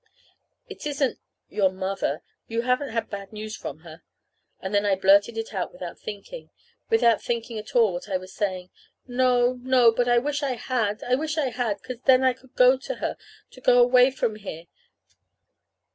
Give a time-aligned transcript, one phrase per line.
[0.67, 4.01] "It isn't your mother you haven't had bad news from her?"
[4.59, 6.49] And then I blurted it out without thinking
[6.89, 8.71] without thinking at all what I was saying:
[9.07, 12.55] "No, no but I wish I had, I wish I had; 'cause then I could
[12.55, 13.15] go to her,
[13.55, 14.65] and go away from here!"